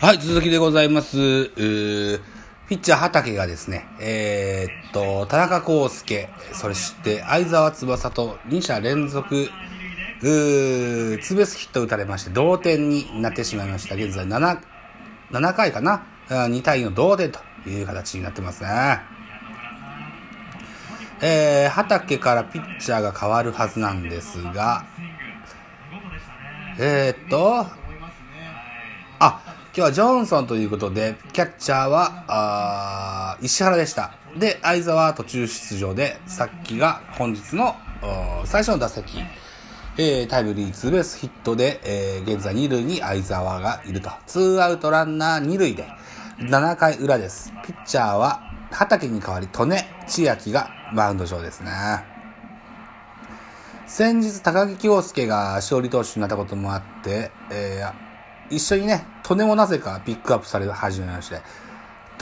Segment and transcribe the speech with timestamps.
[0.00, 1.50] はい、続きでございます。
[1.56, 9.50] ピッチャー畑がですね、えーっと、田中康介、そして相沢翼と2者連続、
[10.22, 13.96] うーツーベースヒット打たれまして、同点になってしまいました。
[13.96, 14.60] 現在7、
[15.32, 19.00] 7回かな ?2 対2の同点という形になってますね。
[21.22, 24.86] えー、畑からピッチャーが変わるはずなんですが、
[26.78, 27.87] えー、っと、
[29.74, 34.14] 今日はジョンソンということで、キャッチャーは、あー石原でした。
[34.36, 37.76] で、相沢は途中出場で、さっきが本日の
[38.46, 39.18] 最初の打席、
[39.98, 44.10] えー、タイムリーツーベースヒットで、えー、現在2塁に相沢がいると。
[44.26, 45.86] ツーアウトランナー2塁で、
[46.38, 47.52] 7回裏です。
[47.64, 48.40] ピッチャーは、
[48.70, 51.70] 畑に代わり、利根千秋がマウンド上ですね。
[53.86, 58.07] 先日、高木京介が勝利投手になったこともあって、えー
[58.50, 61.40] 一緒にね、利根もなぜかピックアップされ始めまして、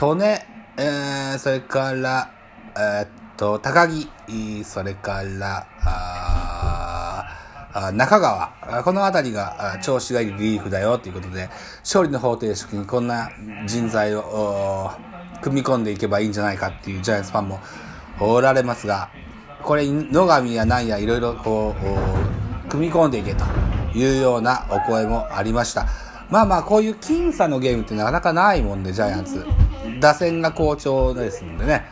[0.01, 0.45] 利根、
[0.77, 2.31] えー、それから、
[2.75, 4.09] えーっと、高木、
[4.63, 7.07] それから、あ
[7.73, 13.29] あ中川、このあたりが調子がいいリリーフだよということで、勝利の方程式にこんな
[13.65, 14.91] 人材を
[15.41, 17.59] 組み込んでいけばいいんじゃないかっていうジャイアンツファンも
[18.19, 19.09] おられますが、
[19.61, 21.75] これ、野上やなんやいろいろこ
[22.65, 23.45] う、組み込んでいけと
[23.93, 26.06] いうようなお声もありました。
[26.29, 29.45] まあまあ、こういう僅差のゲームってなかなかないもんで、ジャイアンツ。
[29.99, 31.85] 打線が好調ですのでね。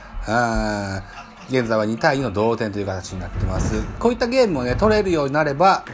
[1.48, 3.82] 現在は2対2の同点という形になってます。
[4.00, 5.86] こういったゲームをね、取れるようになれば、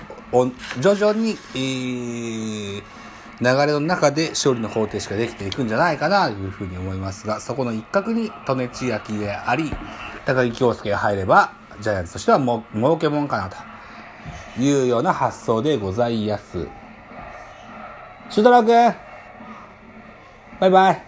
[0.79, 2.83] 徐々に、えー
[3.41, 9.73] 流れの中で勝利の方程式ができていくんじゃないかなというふうに思いますが、そこの一角に利根千秋であり、
[10.27, 16.67] 高木京介が入れば、ジャイアンツとしてはも儲けもんかなというような発想でございます。
[18.31, 18.95] シュートラ君
[20.61, 21.03] バイバイ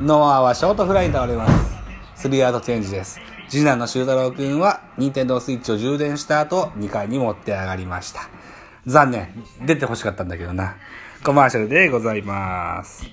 [0.00, 1.76] ノアはショートフライに倒れます。
[2.14, 3.18] スリーアウトチェンジです。
[3.48, 8.28] 次男の修太郎くんは、任天堂スイッチを充電した後、2階に持って上がりました。
[8.86, 9.28] 残念。
[9.60, 10.76] 出て欲しかったんだけどな。
[11.24, 13.06] コマーシャルでございます。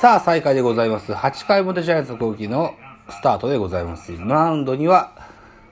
[0.00, 1.12] さあ、再開でございます。
[1.12, 2.74] 8回表ジャイアンツの攻撃の
[3.10, 4.12] スタートでございます。
[4.12, 5.12] マウンドには、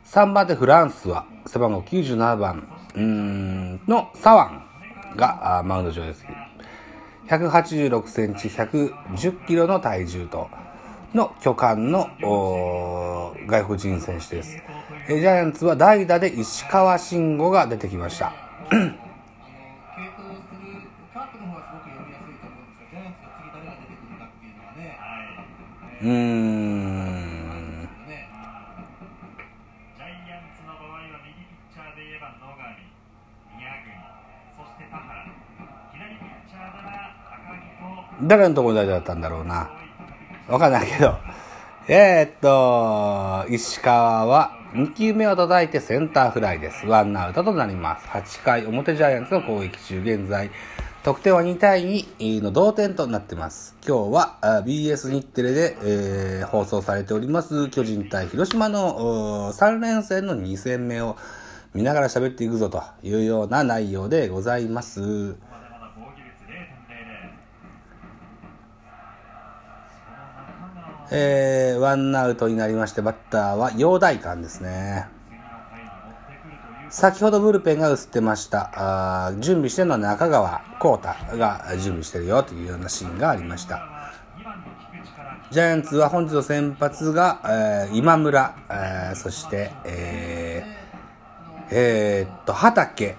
[0.05, 6.25] 3番でフランスは、背番号97番、うん、のサワンがあマウンド上です。
[7.29, 10.49] 186センチ、110キロの体重と、
[11.15, 12.09] の巨漢の
[13.47, 14.59] 外国人選手です。
[15.09, 18.33] ジャイアンツは代打で石川慎吾が出てきました。
[26.03, 26.74] うん。
[38.23, 39.71] 誰のとこでだったんだろうな。
[40.49, 41.17] わかんないけど。
[41.89, 46.87] えー、っと、石川は2球目を叩いてセンターフライです。
[46.87, 48.07] ワンアウトとなります。
[48.09, 50.51] 8回表ジャイアンツの攻撃中、現在、
[51.05, 53.77] 得点は2対2の同点となってます。
[53.87, 61.17] 今日は BS 日テレで、えー放送されております巨人対広島の3連戦の2戦目を
[61.75, 65.01] 見ながら喋っていくぞというような内容でございます。
[65.01, 65.13] まだ
[65.71, 66.55] まだ防御率0.00。
[71.11, 75.07] えー、ワンアウトになりまして、バッターは陽大館ですね。
[76.91, 78.71] 先ほどブルペンが映ってました。
[79.27, 84.13] あ準備してるのは中川幸太が準備してるよというようなシーンがありました。
[85.51, 90.85] ジャイアンツは本日の先発が、えー今村、えーそして、えー
[91.71, 93.17] えーっと、畑、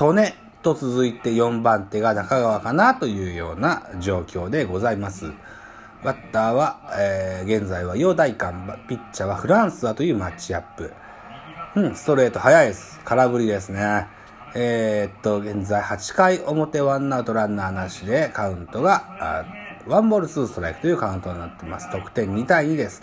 [0.00, 5.32] 利根と続いて4番手が中川かなというような状況でございます。
[6.04, 8.54] バッターは、えー現在は陽大館、
[8.88, 10.92] ピッチャーはフランスはというマッチアップ。
[11.74, 13.00] うん、ストレート速いです。
[13.04, 14.06] 空振りですね。
[14.54, 19.44] えーっと、現在8回表ワンアウトランナーなしでカウントが、
[19.86, 21.90] ワンボールツーストライクというカウントになっています。
[21.90, 23.02] 得点2対2です。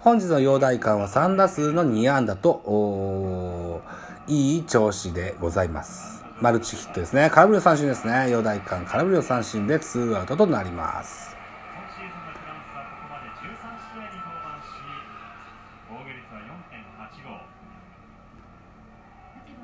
[0.00, 3.80] 本日の陽大館は3打数の2安打と、お
[4.26, 6.24] いい調子でございます。
[6.40, 7.30] マルチヒットですね。
[7.32, 8.30] 空振りの三振ですね。
[8.30, 11.33] 陽大館空振りの三振でツーアウトとなります。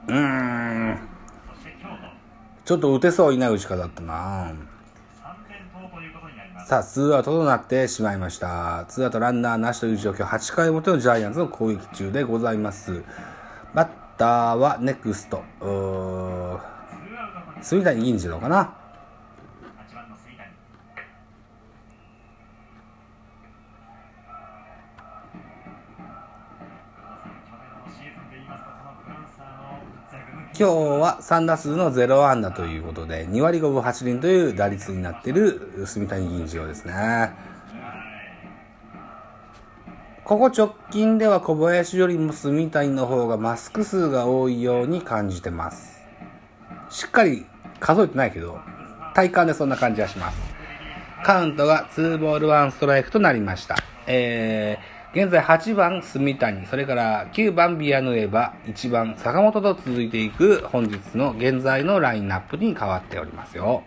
[0.09, 0.99] うん。
[2.65, 4.53] ちょっと打てそういない打ち方だったな。
[6.67, 8.85] さあ、ツーアウトとなってしまいました。
[8.89, 13.03] ツーアウトランナーなしという状況、8回表のジャイアンツの攻撃中でございます。
[13.75, 16.61] バッターはネクスト、うー
[17.61, 18.75] 住谷銀次郎かな？
[30.61, 37.33] 今日は3打数の0安打ということで、2割5分8厘という打率になっている住谷銀次郎ですね。
[40.23, 46.03] ここ直近では小林よりも住谷の方がマスク数が多いように感じてます。
[46.91, 47.47] しっかり
[47.79, 48.59] 数えてないけど、
[49.15, 50.39] 体感でそんな感じはします。
[51.25, 53.77] カウントが2ボール1ストライクとなりました。
[54.07, 63.83] えー、現在8番住谷、それから9番ビアヌエバ、1番坂本と続いていく本日の現在のラインナップに変わっておりますよ。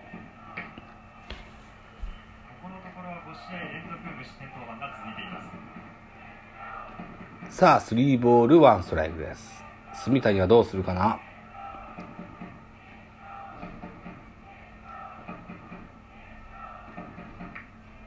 [2.61, 5.25] ここのところは5試合連続無失点登板が続いてい
[7.47, 9.63] ますさあ、3ボール1ストライクです。
[10.03, 11.19] 住谷はどうするかな？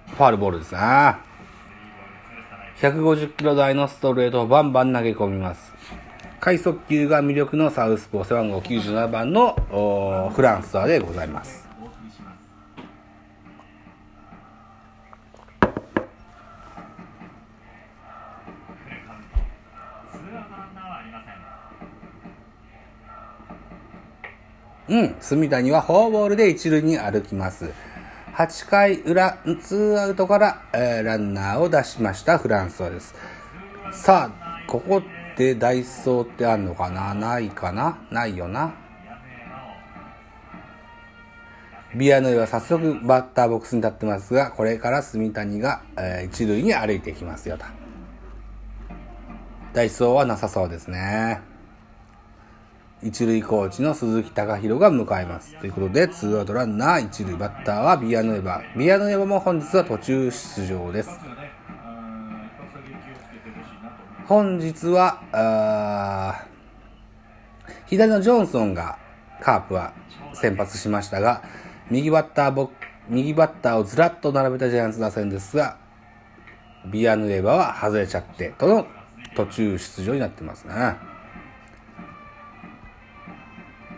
[0.08, 0.80] ファールボールですね。
[2.80, 5.72] 150キロ台のストレートをバンバン投げ込みます。
[6.40, 11.66] 快速球が魅力のサウスポー背番号97番のおーフランスワでございます。
[11.80, 12.38] お送りします
[18.84, 19.38] フルカウント
[20.12, 21.24] ツーアウトランナーはありま
[24.88, 27.72] せんうん、住谷はフォアボールで一塁に歩きます。
[28.36, 33.14] 8回裏、ツーアウトから、えーランナーを出しましたフランスはです。
[33.92, 35.00] さあ、ここ
[35.38, 37.14] でダイソーってあんのかな？
[37.14, 37.96] ないかな？
[38.10, 38.74] ないよな？
[41.94, 47.64] ビアノイは早速バッターボックスに立ってますが、これから住谷が、えー一塁に歩いていきますよと。
[49.72, 51.40] ダイソーはなさそうですね。
[53.02, 55.54] 一塁コーチの鈴木貴弘が迎えます。
[55.60, 58.62] ということで、ツーアウトランナー一塁バッターはビアノエバ。
[58.74, 61.10] ビアノエバも本日は途中出場です。
[64.26, 66.46] 本日は、
[67.86, 68.98] 左のジョンソンが
[69.42, 69.92] カープは
[70.32, 71.42] 先発しましたが、
[71.90, 72.70] 右バッターボ
[73.08, 75.76] 右バッターをずらっと並べたジャイアンツ打線ですが、
[76.90, 78.86] ビアヌエバは外れちゃって、との
[79.36, 80.96] 途中出場になってますね。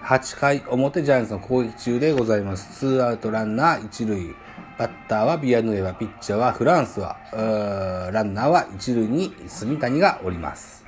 [0.02, 2.80] 8回表ジャイアンツの攻撃中でございます。
[2.80, 4.34] ツーアウトランナー1塁。
[4.78, 7.16] バッターはビアヌエバ、ピッチャーはフランスは、
[8.12, 10.86] ランナーは1塁に住谷がおります。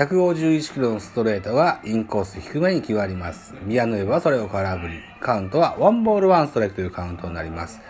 [0.00, 3.54] 151キロのストレートがインコース低めに決まります。
[3.66, 4.94] ビアヌエバはそれを空振り。
[5.20, 7.80] カウントはワンボールワンストライクというカウントになります。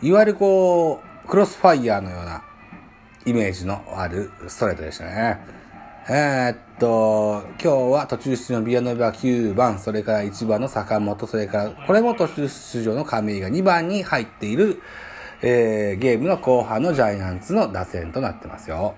[0.00, 2.44] いわゆるこう、クロスファイヤーのような
[3.26, 5.40] イメージのあるストレートでしたね。
[6.08, 14.80] えーっと、今日は途中出場のビアヌエバ9番、それから1番の坂本、それから、これも途中出場の亀井が2番に入っている、
[15.42, 18.94] えーゲームの後半のジャイアンツの打線となってますよ。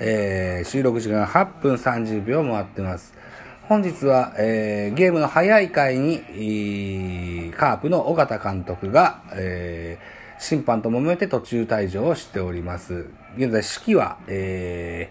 [0.00, 3.14] えー収録時間8分30秒回ってます。
[3.68, 13.06] 本日は、えーゲームの早い回に、カープの尾形監督が、えー審判と揉めて途中退場をしております。
[13.36, 15.10] 現在、指揮は、え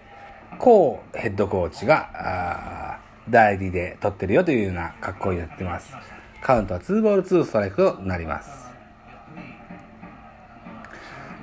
[0.53, 5.93] ー、コーヘッドコーチが、あー代理で取ってるよというような格好になってます。
[6.41, 8.67] カウントは2ボール2ストライクとなります。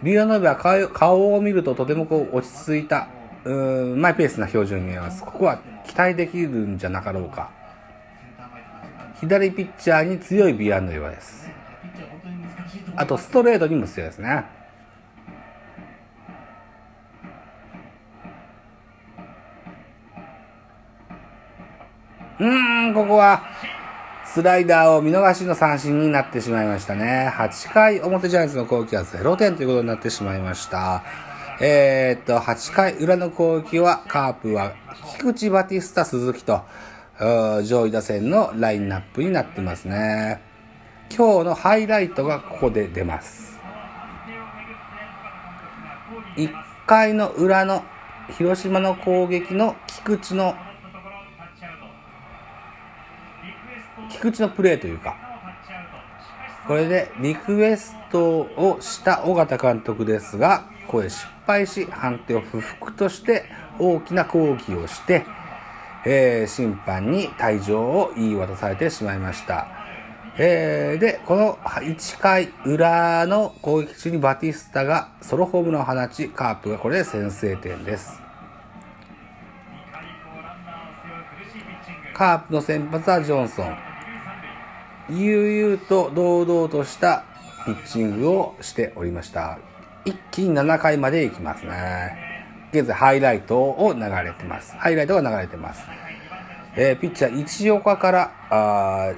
[0.03, 3.09] ビアノーベは顔顔を見るととてもこう落ち着いた、
[3.45, 3.53] う
[3.97, 5.23] ん、マイペースな表情に見えます。
[5.23, 7.51] ここは期待できるんじゃなかろうか。
[9.21, 11.51] 左ピッチャーに強いビアノベです。
[12.97, 14.45] あとストレートにも強いですね。
[22.41, 23.45] うーん、ここは、
[24.27, 27.33] スライダーを見逃しの三振になってしまいましたね。
[27.37, 31.05] 8回表ジャイアンツの攻撃は0点ということになってしまいました。
[31.61, 34.75] えー、っと、8回裏の攻撃は、カープは、
[35.19, 36.63] 菊池バティスタ、鈴木と、
[37.65, 40.41] 上位打線のラインナップになってますね。
[41.17, 43.61] 今日のハイライトがここで出ます。
[46.37, 46.51] 1
[46.87, 47.85] 回の裏の
[48.37, 50.57] 広島の攻撃の菊池の、
[54.11, 55.24] 菊池のプレーというか、
[56.67, 63.45] これでリクエストをした尾形監督ですが、これ失敗し判定を不服として
[63.79, 65.25] 大きな抗議をして、
[66.07, 69.69] えー審判に退場を言い渡されてしまいました。
[70.39, 78.21] えーで、この1回裏の攻撃中にバティスタがソロホームランを放ち、カープがこれで先制点です。
[82.15, 83.84] カープの先発はジョンソン。
[85.11, 87.25] 悠々と堂々とした
[87.67, 89.59] ピッチングをしておりました。
[90.05, 92.17] 一気に7回まで行きますね。
[92.73, 94.75] 現在ハイライトを流れてます。
[94.77, 95.83] ハイライトが流れてます。
[96.77, 99.17] えーピッチャー一岡から、あー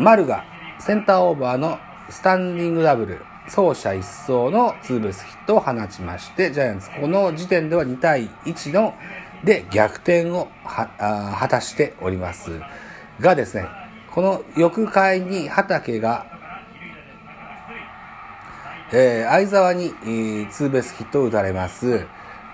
[0.00, 0.44] 丸が
[0.78, 1.78] センターオーバーの
[2.10, 8.94] スタンディングダブル、走者一掃のツーベースヒットを放ちまして、ジャイアンツ、この時点では2対1の、
[9.42, 12.50] で逆転を果たしております。
[13.20, 13.66] がですね、
[14.12, 16.26] この翌回に畑が、
[18.92, 22.06] えー相沢に、えーツーベースヒットを打たれます。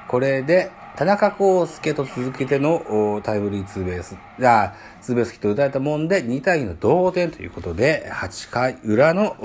[0.08, 9.36] これで、田中康介と続けてのタイムリーツーベース、あツーベースヒットを打たれたもんで、2対2の同点ということで、8回裏の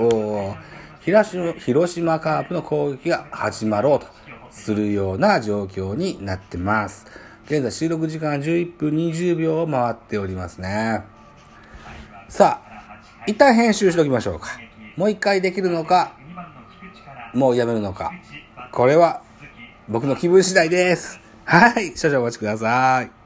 [1.00, 4.06] 広島広島カープの攻撃が始まろうと
[4.50, 7.06] するような状況になってます。
[7.46, 11.19] 現在収録時間11分20秒を回っておりますね。
[12.30, 14.50] さあ、一旦編集しておきましょうか。
[14.96, 16.12] もう一回できるのか、
[17.34, 18.12] もうやめるのか。
[18.70, 19.20] これは
[19.88, 21.18] 僕の気分次第です。
[21.44, 23.19] はい、少々お待ちください。